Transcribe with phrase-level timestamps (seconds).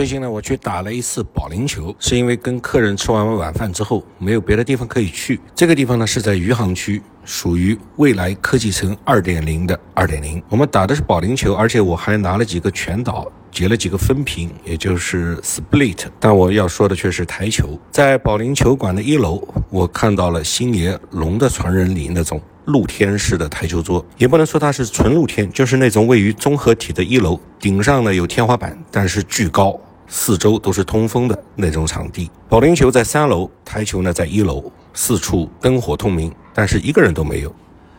[0.00, 5.38] 最近呢，我去打了一次保龄球，是因为跟客人吃完晚饭之后，没有别的地方可以去。
[5.54, 10.42] 这个地方呢是在余杭区，属于未来科技城二点零的二点零。
[10.48, 16.06] 我们打的是保龄球，而且我还拿了几个全倒，截了几个分屏，也就是 split。
[16.18, 17.78] 但我要说的却是台球。
[17.90, 22.40] 在保龄球馆的一楼，我看到了星爷龙的传人里那种。
[22.66, 29.76] 露天式的台球桌，也不能说它是纯露天，就是那种位于综合体的一楼，顶上呢有天花板，但是巨高，
[30.10, 32.30] 四周都是通风的那种场地。
[32.48, 37.54] 保龄球在三楼，台球呢在一楼，四处灯火通明，但是一个人都没有。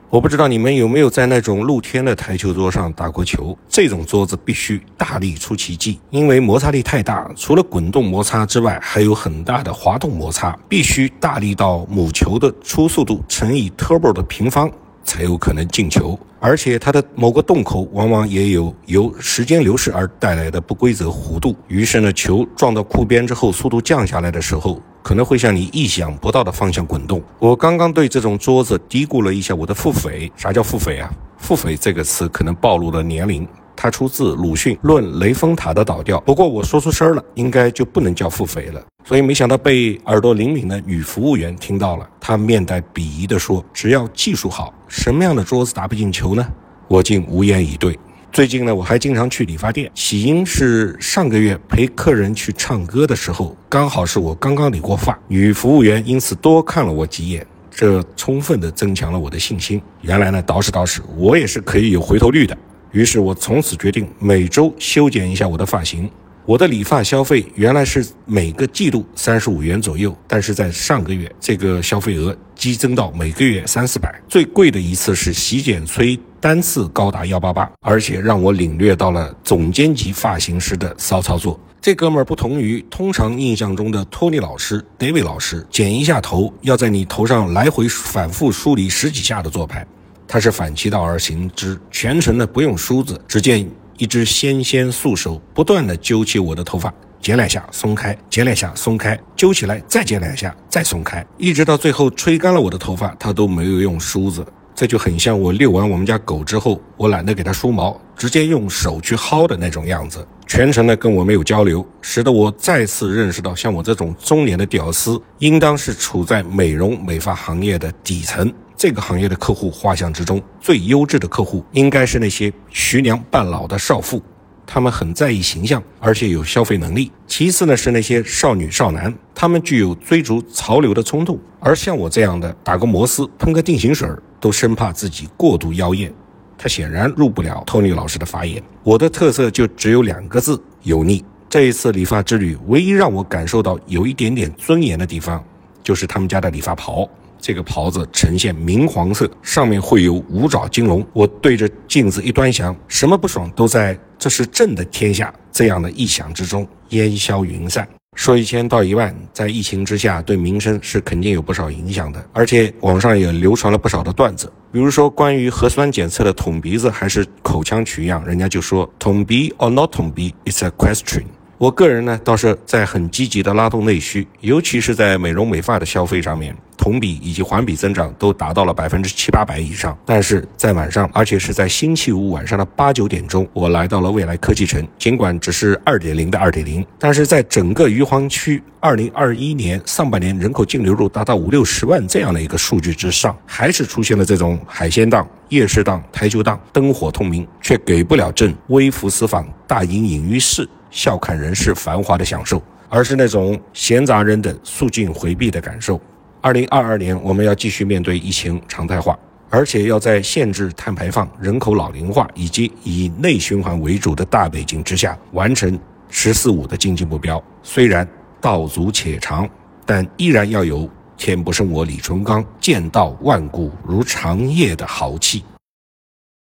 [0.09, 3.57] 我不知道你们有没有在那种露天的台球桌上打过球？
[3.69, 14.69] 这种桌子必须大力出奇迹，因为摩擦力太大，除了滚动摩擦之外，还有很大的滑动摩擦，必须大力到母球的初速度乘以 turbo 的平方。
[15.11, 21.53] 才有可能进球，而且它的某个洞口往往也有由时间流逝而带来的不规则弧度。
[21.67, 27.21] 于是呢，球撞到库边之后，速度降下来的时候，可能会向你意想不到的方向滚动。
[27.39, 31.11] 我刚刚对这种桌子嘀咕了一下我的腹诽，啥叫腹诽啊？
[31.37, 33.45] 腹诽这个词可能暴露了年龄。
[33.81, 38.79] 它出自鲁迅《论雷峰塔的倒掉》，不过我说出声了，应该就不能叫腹诽了。
[39.03, 46.47] 所以没想到被耳朵灵敏的女服务员听到了，她面带鄙夷地说：“只要技术好，什么样的桌子打不进球呢？”
[46.87, 47.97] 我竟无言以对。
[48.31, 59.81] 最近呢，我还经常去理发店，起因是上个月陪客人去唱歌的时候，刚好是我刚刚理过发，女服务员因此多看了我几眼，这充分的增强了我的信心。
[60.01, 62.55] 原来呢，捯饬捯饬，我也是可以有回头率的。
[62.91, 66.09] 于是我从此决定每周修剪一下我的发型。
[66.43, 74.19] 我的理发消费原来是每个季度三十五元左右，但是在上个月，这个消费额激增到每个月三四百。
[74.27, 81.57] 最贵的一次是洗剪吹，单次高达幺八八，而且让我领略到了总监级发型师的骚操作。
[81.79, 89.85] 这哥们儿不同于通常印象中的托尼老师、David 老师，剪一下头要在你头上来回反复梳理十几下的做派。
[90.31, 104.45] 他是反其道而行之，全程呢不用梳子，只见一只纤纤素手不断的揪起我的头发，剪两下松开，剪两下松开，揪起来再剪两下再松开，一直到最后吹干了我的头发，他都没有用梳子。
[104.81, 110.27] 这就很像我遛完我们家狗之后，我懒得给它梳毛，直接用手去薅的那种样子。
[110.47, 118.51] 全程呢跟我没有交流，使得我再次认识到，像我这种中年的屌丝，应当是处在美容美发行业的底层。
[118.75, 124.19] 这个行业的客户画像之中，最优质的客户应该是那些徐娘半老的少妇，
[124.65, 127.11] 他们很在意形象，而且有消费能力。
[127.27, 131.39] 其次呢是那些少女少男，他们具有追逐潮流的冲动。
[131.63, 134.09] 而像我这样的，打个摩丝、喷个定型水，
[134.39, 136.11] 都生怕自己过度妖艳。
[136.57, 138.61] 他显然入不了托尼老师的法眼。
[138.83, 141.23] 我的特色就只有两个字：油腻。
[141.47, 145.43] 这一次理发之旅，唯一让我感受到有一点点尊严的地方，
[145.83, 147.07] 就是他们家的理发袍。
[147.39, 151.05] 这个袍子呈现明黄色，上面会有五爪金龙。
[151.13, 157.87] 我对着镜子一端详，什么不爽都在“这是朕的天下”这样的臆想之中烟消云散。
[158.17, 162.23] 说一千道一万，在疫情之下，对民生是肯定有不少影响的。
[162.33, 171.23] 而且网上也流传了不少的段子，比如说关于核酸检测的捅鼻子还是口腔取样，人家就说捅鼻 or not 捅鼻，it's a question。
[171.57, 179.95] 我个人呢，倒是在很积极的拉动内需，尤其是在美容美发的消费上面，同比以及环比增长都达到了百分之七八百以上。
[180.03, 184.85] 但是在晚上，而且是在星期五晚上的八九点钟，我来到了未来科技城。
[184.97, 200.67] 尽管只是二点零的二点零，但是在整个余杭区二零二一年上半年人口净流入达到五六十万这样的一个数据之上，还是出现了这种海鲜档、夜市档、台球档灯火通明，却给不了朕微服私访、大隐隐于市。
[200.89, 205.97] 笑看人世繁华的享受，而是那种闲杂人等肃静回避的感受。
[206.43, 215.79] 二零二二年，我们要继续面对疫情常态化，而且要在限制碳排放、人口老龄化以及以内循环为主的大背景之下，完成
[216.09, 217.41] “十四五”的经济目标。
[217.61, 218.07] 虽然
[218.41, 219.47] 道阻且长，
[219.85, 225.43] 但依然要有“天不生我李淳罡，剑道万古如长夜”的豪气。